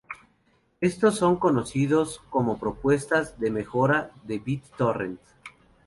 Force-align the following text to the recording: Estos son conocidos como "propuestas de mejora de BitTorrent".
Estos 0.79 1.17
son 1.19 1.35
conocidos 1.35 2.21
como 2.31 2.57
"propuestas 2.57 3.39
de 3.39 3.51
mejora 3.51 4.09
de 4.23 4.39
BitTorrent". 4.39 5.19